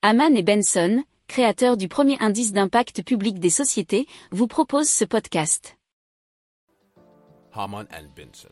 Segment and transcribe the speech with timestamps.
[0.00, 5.76] Haman et Benson, créateurs du premier indice d'impact public des sociétés, vous proposent ce podcast.
[7.52, 8.48] Haman and Benson.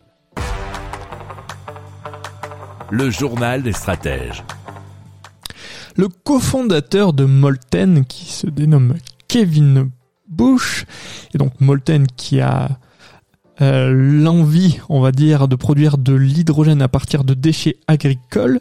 [2.91, 4.43] Le journal des stratèges.
[5.95, 8.97] Le cofondateur de Molten, qui se dénomme
[9.29, 9.91] Kevin
[10.27, 10.85] Bush,
[11.33, 12.71] et donc Molten qui a
[13.61, 18.61] euh, l'envie, on va dire, de produire de l'hydrogène à partir de déchets agricoles,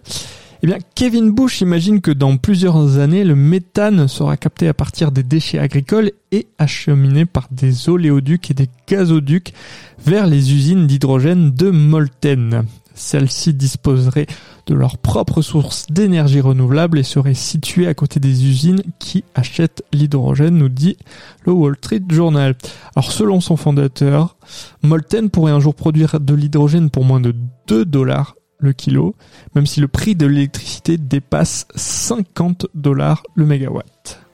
[0.64, 5.12] eh bien, Kevin Bush imagine que dans plusieurs années, le méthane sera capté à partir
[5.12, 9.54] des déchets agricoles et acheminé par des oléoducs et des gazoducs
[10.04, 12.66] vers les usines d'hydrogène de Molten.
[12.94, 14.28] Celles-ci disposeraient
[14.68, 19.84] de leur propre source d'énergie renouvelable et seraient situées à côté des usines qui achètent
[19.92, 20.98] l'hydrogène, nous dit
[21.46, 22.56] le Wall Street Journal.
[22.96, 24.38] Alors selon son fondateur,
[24.82, 27.36] Molten pourrait un jour produire de l'hydrogène pour moins de
[27.68, 29.16] 2 dollars le kilo,
[29.54, 34.26] même si le prix de l'électricité dépasse 50 dollars le mégawatt.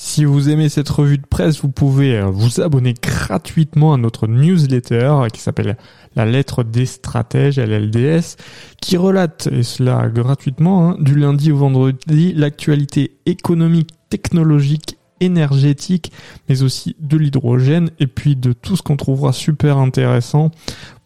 [0.00, 4.28] Si vous aimez cette revue de presse, vous pouvez euh, vous abonner gratuitement à notre
[4.28, 5.76] newsletter qui s'appelle
[6.14, 8.36] La lettre des stratèges, LLDS,
[8.80, 16.12] qui relate, et cela gratuitement, hein, du lundi au vendredi, l'actualité économique, technologique, énergétique,
[16.48, 20.52] mais aussi de l'hydrogène, et puis de tout ce qu'on trouvera super intéressant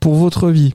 [0.01, 0.75] pour votre vie.